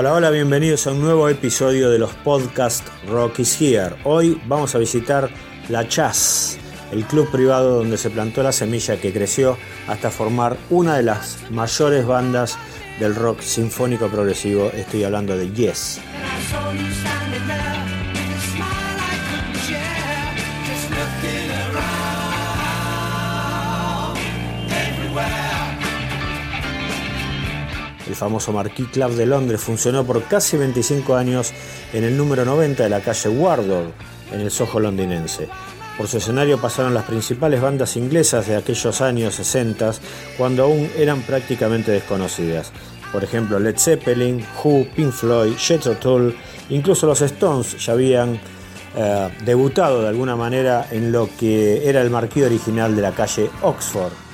Hola, 0.00 0.12
hola, 0.12 0.30
bienvenidos 0.30 0.86
a 0.86 0.92
un 0.92 1.00
nuevo 1.00 1.28
episodio 1.28 1.90
de 1.90 1.98
los 1.98 2.14
podcasts 2.14 2.88
Rock 3.08 3.40
is 3.40 3.60
Here. 3.60 3.96
Hoy 4.04 4.40
vamos 4.46 4.76
a 4.76 4.78
visitar 4.78 5.28
La 5.68 5.88
Chas, 5.88 6.56
el 6.92 7.04
club 7.04 7.28
privado 7.32 7.78
donde 7.78 7.98
se 7.98 8.08
plantó 8.08 8.44
la 8.44 8.52
semilla 8.52 9.00
que 9.00 9.12
creció 9.12 9.58
hasta 9.88 10.12
formar 10.12 10.56
una 10.70 10.98
de 10.98 11.02
las 11.02 11.38
mayores 11.50 12.06
bandas 12.06 12.56
del 13.00 13.16
rock 13.16 13.40
sinfónico 13.40 14.06
progresivo. 14.06 14.70
Estoy 14.72 15.02
hablando 15.02 15.36
de 15.36 15.50
Yes. 15.50 16.00
Famoso 28.18 28.52
Marquis 28.52 28.88
Club 28.88 29.12
de 29.12 29.24
Londres 29.24 29.60
funcionó 29.60 30.04
por 30.04 30.22
casi 30.24 30.56
25 30.56 31.14
años 31.14 31.52
en 31.92 32.04
el 32.04 32.16
número 32.16 32.44
90 32.44 32.82
de 32.82 32.88
la 32.90 33.00
calle 33.00 33.28
Wardour, 33.30 33.92
en 34.32 34.40
el 34.40 34.50
Soho 34.50 34.80
londinense. 34.80 35.48
Por 35.96 36.06
su 36.08 36.18
escenario 36.18 36.60
pasaron 36.60 36.94
las 36.94 37.04
principales 37.04 37.60
bandas 37.60 37.96
inglesas 37.96 38.46
de 38.46 38.56
aquellos 38.56 39.00
años 39.00 39.36
60, 39.36 39.92
cuando 40.36 40.64
aún 40.64 40.90
eran 40.96 41.22
prácticamente 41.22 41.92
desconocidas. 41.92 42.72
Por 43.12 43.24
ejemplo, 43.24 43.58
Led 43.58 43.78
Zeppelin, 43.78 44.44
Who, 44.62 44.86
Pink 44.94 45.12
Floyd, 45.12 45.54
Jethro 45.56 45.96
Tull, 45.96 46.36
incluso 46.68 47.06
los 47.06 47.20
Stones 47.22 47.84
ya 47.84 47.94
habían 47.94 48.38
eh, 48.96 49.28
debutado 49.44 50.02
de 50.02 50.08
alguna 50.08 50.36
manera 50.36 50.86
en 50.90 51.10
lo 51.10 51.28
que 51.38 51.88
era 51.88 52.02
el 52.02 52.10
marquí 52.10 52.42
original 52.42 52.94
de 52.94 53.02
la 53.02 53.12
calle 53.12 53.50
Oxford. 53.62 54.27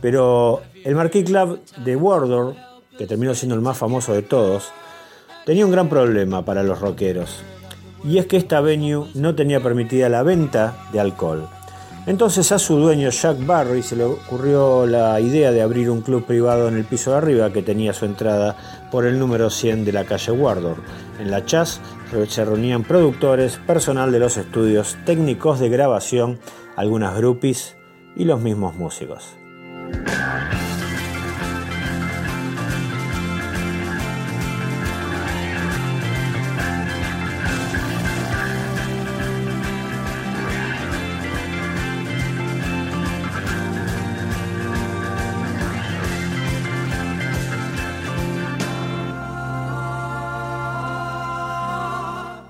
Pero 0.00 0.62
el 0.84 0.94
Marquis 0.94 1.24
Club 1.24 1.60
de 1.84 1.96
Wardour, 1.96 2.54
que 2.96 3.06
terminó 3.06 3.34
siendo 3.34 3.54
el 3.54 3.60
más 3.60 3.76
famoso 3.76 4.12
de 4.12 4.22
todos, 4.22 4.72
tenía 5.44 5.64
un 5.64 5.72
gran 5.72 5.88
problema 5.88 6.44
para 6.44 6.62
los 6.62 6.80
rockeros. 6.80 7.42
Y 8.04 8.18
es 8.18 8.26
que 8.26 8.36
esta 8.36 8.60
venue 8.60 9.08
no 9.14 9.34
tenía 9.34 9.62
permitida 9.62 10.08
la 10.08 10.22
venta 10.22 10.74
de 10.92 11.00
alcohol. 11.00 11.48
Entonces 12.06 12.50
a 12.50 12.58
su 12.58 12.76
dueño 12.76 13.10
Jack 13.10 13.44
Barry 13.44 13.82
se 13.82 13.94
le 13.94 14.04
ocurrió 14.04 14.86
la 14.86 15.20
idea 15.20 15.52
de 15.52 15.60
abrir 15.60 15.90
un 15.90 16.00
club 16.00 16.24
privado 16.24 16.66
en 16.68 16.76
el 16.76 16.84
piso 16.84 17.10
de 17.10 17.18
arriba 17.18 17.52
que 17.52 17.62
tenía 17.62 17.92
su 17.92 18.06
entrada 18.06 18.56
por 18.90 19.04
el 19.04 19.18
número 19.18 19.50
100 19.50 19.84
de 19.84 19.92
la 19.92 20.04
calle 20.04 20.32
Wardour. 20.32 20.78
En 21.20 21.30
la 21.30 21.44
chas 21.44 21.80
se 22.28 22.44
reunían 22.44 22.84
productores, 22.84 23.58
personal 23.66 24.12
de 24.12 24.18
los 24.18 24.38
estudios, 24.38 24.96
técnicos 25.04 25.60
de 25.60 25.68
grabación, 25.68 26.40
algunas 26.74 27.16
groupies 27.16 27.76
y 28.16 28.24
los 28.24 28.40
mismos 28.40 28.74
músicos. 28.74 29.39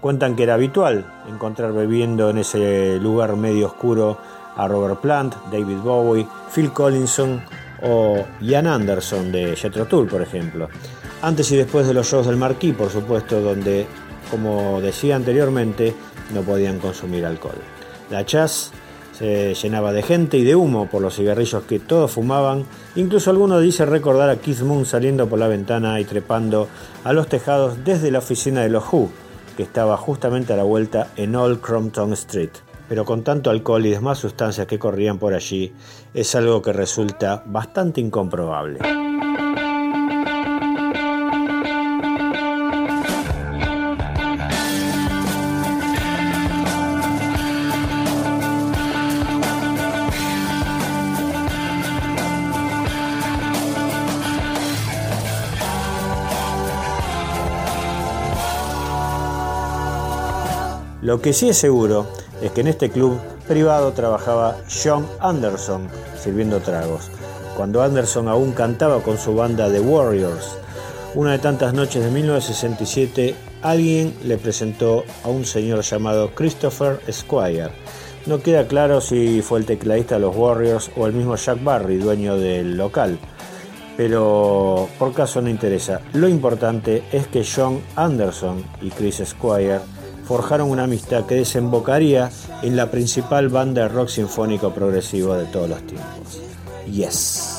Cuentan 0.00 0.34
que 0.34 0.44
era 0.44 0.54
habitual 0.54 1.04
encontrar 1.28 1.72
bebiendo 1.72 2.30
en 2.30 2.38
ese 2.38 2.98
lugar 3.00 3.36
medio 3.36 3.66
oscuro 3.66 4.16
a 4.56 4.66
Robert 4.66 5.00
Plant, 5.00 5.34
David 5.52 5.78
Bowie, 5.78 6.26
Phil 6.54 6.72
Collinson 6.72 7.42
o 7.82 8.24
Ian 8.40 8.66
Anderson 8.66 9.30
de 9.30 9.56
Jethro 9.56 9.86
Tull, 9.86 10.08
por 10.08 10.22
ejemplo. 10.22 10.68
Antes 11.22 11.52
y 11.52 11.56
después 11.56 11.86
de 11.86 11.92
los 11.92 12.06
shows 12.10 12.26
del 12.26 12.36
Marquis, 12.36 12.74
por 12.74 12.88
supuesto, 12.88 13.42
donde, 13.42 13.86
como 14.30 14.80
decía 14.80 15.16
anteriormente, 15.16 15.94
no 16.32 16.40
podían 16.42 16.78
consumir 16.78 17.26
alcohol. 17.26 17.58
La 18.10 18.24
chas 18.24 18.72
se 19.12 19.52
llenaba 19.52 19.92
de 19.92 20.02
gente 20.02 20.38
y 20.38 20.44
de 20.44 20.56
humo 20.56 20.88
por 20.88 21.02
los 21.02 21.16
cigarrillos 21.16 21.64
que 21.64 21.78
todos 21.78 22.10
fumaban. 22.12 22.64
Incluso 22.96 23.30
alguno 23.30 23.60
dice 23.60 23.84
recordar 23.84 24.30
a 24.30 24.36
Keith 24.36 24.62
Moon 24.62 24.86
saliendo 24.86 25.28
por 25.28 25.38
la 25.38 25.46
ventana 25.46 26.00
y 26.00 26.06
trepando 26.06 26.68
a 27.04 27.12
los 27.12 27.28
tejados 27.28 27.84
desde 27.84 28.10
la 28.10 28.20
oficina 28.20 28.62
de 28.62 28.70
los 28.70 28.90
Who, 28.90 29.10
que 29.56 29.62
estaba 29.62 29.96
justamente 29.96 30.52
a 30.52 30.56
la 30.56 30.64
vuelta 30.64 31.08
en 31.16 31.36
Old 31.36 31.60
Crompton 31.60 32.12
Street 32.12 32.50
pero 32.90 33.04
con 33.04 33.22
tanto 33.22 33.50
alcohol 33.50 33.86
y 33.86 33.90
demás 33.90 34.18
sustancias 34.18 34.66
que 34.66 34.80
corrían 34.80 35.20
por 35.20 35.32
allí, 35.32 35.72
es 36.12 36.34
algo 36.34 36.60
que 36.60 36.72
resulta 36.72 37.44
bastante 37.46 38.00
incomprobable. 38.00 38.80
Lo 61.02 61.22
que 61.22 61.32
sí 61.32 61.48
es 61.48 61.56
seguro 61.56 62.06
es 62.42 62.50
que 62.52 62.60
en 62.60 62.66
este 62.66 62.90
club 62.90 63.18
privado 63.48 63.92
trabajaba 63.92 64.58
John 64.68 65.06
Anderson 65.20 65.88
sirviendo 66.22 66.60
tragos, 66.60 67.10
cuando 67.56 67.82
Anderson 67.82 68.28
aún 68.28 68.52
cantaba 68.52 69.02
con 69.02 69.16
su 69.16 69.34
banda 69.34 69.70
The 69.70 69.80
Warriors. 69.80 70.58
Una 71.14 71.32
de 71.32 71.38
tantas 71.38 71.72
noches 71.72 72.04
de 72.04 72.10
1967, 72.10 73.34
alguien 73.62 74.14
le 74.24 74.36
presentó 74.36 75.04
a 75.24 75.28
un 75.28 75.46
señor 75.46 75.80
llamado 75.80 76.34
Christopher 76.34 77.00
Squire. 77.10 77.70
No 78.26 78.42
queda 78.42 78.66
claro 78.66 79.00
si 79.00 79.40
fue 79.40 79.60
el 79.60 79.64
tecladista 79.64 80.16
de 80.16 80.20
los 80.20 80.36
Warriors 80.36 80.90
o 80.98 81.06
el 81.06 81.14
mismo 81.14 81.34
Jack 81.36 81.64
Barry, 81.64 81.96
dueño 81.96 82.36
del 82.36 82.76
local, 82.76 83.18
pero 83.96 84.86
por 84.98 85.14
caso 85.14 85.40
no 85.40 85.48
interesa. 85.48 86.02
Lo 86.12 86.28
importante 86.28 87.02
es 87.10 87.26
que 87.26 87.42
John 87.42 87.80
Anderson 87.96 88.62
y 88.82 88.90
Chris 88.90 89.22
Squire 89.24 89.80
forjaron 90.30 90.70
una 90.70 90.84
amistad 90.84 91.26
que 91.26 91.34
desembocaría 91.34 92.30
en 92.62 92.76
la 92.76 92.88
principal 92.88 93.48
banda 93.48 93.82
de 93.82 93.88
rock 93.88 94.10
sinfónico 94.10 94.72
progresivo 94.72 95.34
de 95.34 95.46
todos 95.46 95.68
los 95.68 95.84
tiempos. 95.84 96.40
Yes. 96.88 97.49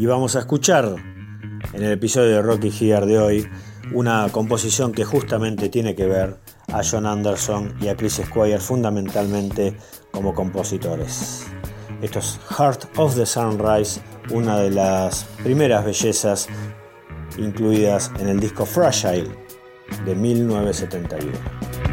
Y 0.00 0.06
vamos 0.06 0.34
a 0.34 0.38
escuchar 0.38 0.96
en 1.74 1.82
el 1.82 1.92
episodio 1.92 2.30
de 2.30 2.40
Rocky 2.40 2.70
Here 2.70 3.04
de 3.04 3.18
hoy 3.18 3.46
una 3.92 4.26
composición 4.32 4.92
que 4.92 5.04
justamente 5.04 5.68
tiene 5.68 5.94
que 5.94 6.06
ver 6.06 6.38
a 6.72 6.80
John 6.82 7.04
Anderson 7.04 7.74
y 7.82 7.88
a 7.88 7.96
Chris 7.98 8.22
Squire 8.24 8.60
fundamentalmente 8.60 9.76
como 10.10 10.32
compositores. 10.34 11.44
Esto 12.00 12.20
es 12.20 12.40
Heart 12.48 12.96
of 12.96 13.14
the 13.14 13.26
Sunrise, 13.26 14.00
una 14.30 14.58
de 14.58 14.70
las 14.70 15.24
primeras 15.42 15.84
bellezas 15.84 16.48
incluidas 17.36 18.10
en 18.18 18.28
el 18.28 18.40
disco 18.40 18.64
Fragile 18.64 19.28
de 20.06 20.14
1971. 20.14 21.89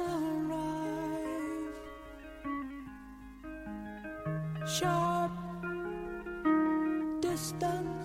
arrive 0.00 1.76
sharp 4.66 5.30
distance. 7.22 7.95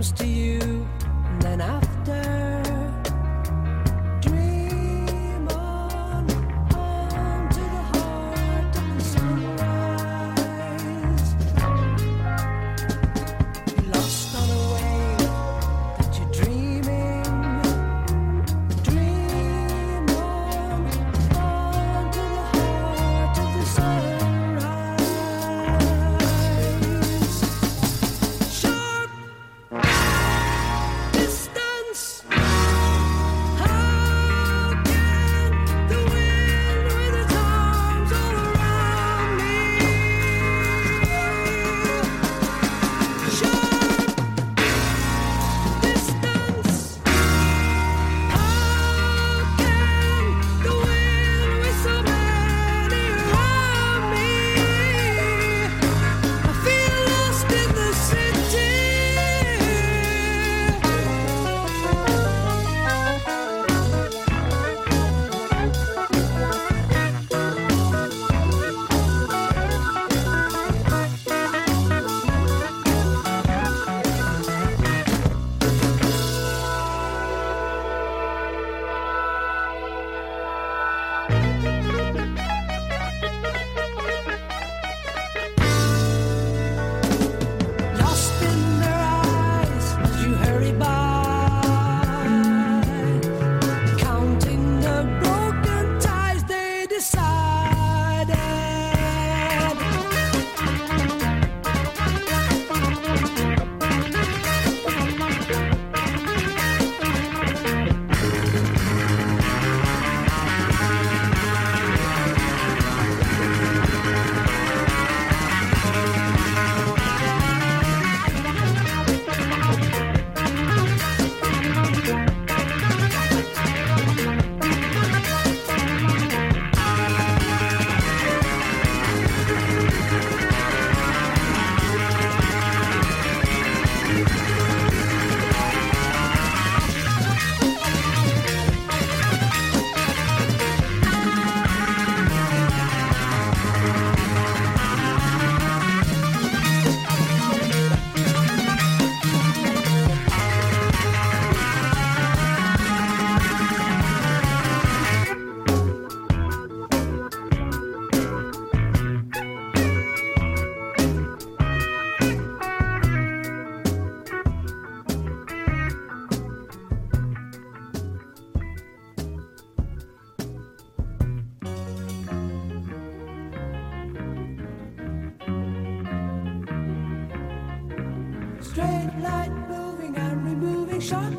comes 0.00 0.12
to 0.12 0.26
you, 0.26 0.86
and 1.26 1.42
then 1.42 1.60
after. 1.60 2.49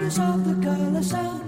fingers 0.01 0.17
of 0.17 0.46
the 0.46 0.53
girl 0.55 0.98
I. 1.13 1.41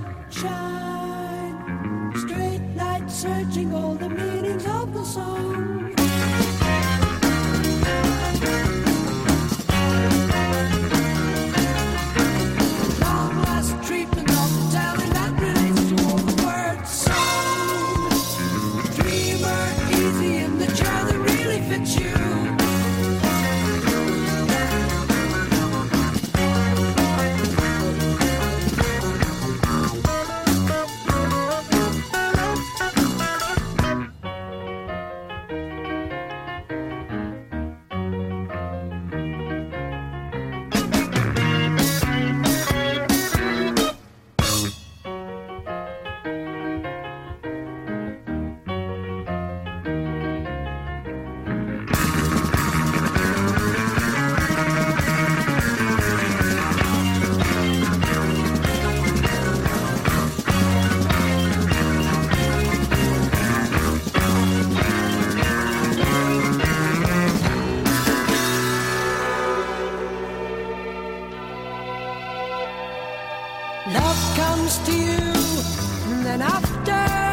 Love 73.92 74.36
comes 74.38 74.78
to 74.86 74.94
you, 74.94 75.20
and 76.08 76.26
then 76.26 76.42
after. 76.42 77.33